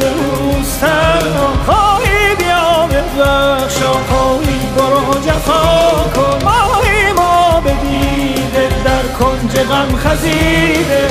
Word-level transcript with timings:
روستن 0.00 1.32
خواهی 1.66 2.34
بیا 2.38 2.86
ببخش 2.86 3.76
خواهی 4.08 4.60
برو 4.76 5.20
جفا 5.26 5.90
کن. 6.14 6.44
ماهی 6.44 7.12
ما 7.12 7.60
به 7.60 7.72
دیده 7.72 8.68
در 8.84 9.02
کنج 9.18 9.58
غم 9.58 9.96
خزیده. 9.96 11.08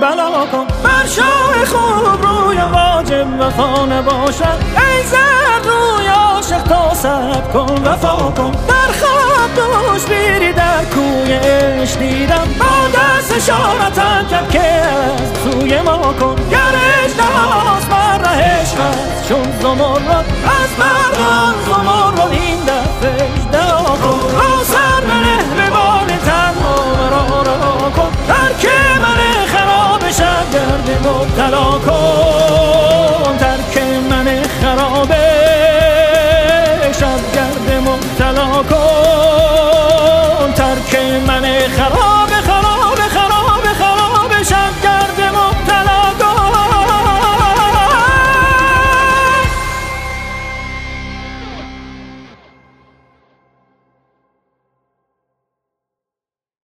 بلا 0.00 0.46
کن. 0.52 0.66
بر 0.84 1.06
شاه 1.06 1.64
خوب 1.64 2.22
روی 2.22 2.58
واجب 2.58 3.40
وفا 3.40 3.86
نباشد. 3.86 4.58
ای 4.76 5.02
زر 5.02 5.68
روی 5.68 6.06
عاشق 6.06 6.62
تا 6.62 6.94
سب 6.94 7.52
کن 7.52 7.82
وفا 7.84 8.16
کن. 8.16 8.50
در 8.50 8.92
خواب 9.00 9.54
دوش 9.56 10.04
بیری 10.04 10.52
در 10.52 10.84
کوی 10.84 11.32
اش 11.34 11.96
دیدم. 11.96 12.48
با 12.58 12.98
دست 12.98 13.32
اشارتم 13.36 14.26
کرد 14.30 14.50
که 14.50 14.60
از 14.60 15.20
سوی 15.44 15.80
ما 15.80 16.14
کن. 16.20 16.36
گرش 16.50 17.16
نهاز 17.18 17.88
بر 17.88 18.18
رهش 18.18 18.68
چون 19.28 19.52
زمرد. 19.62 20.24
از 20.44 20.78
مردان 20.78 21.54
talón. 31.36 31.77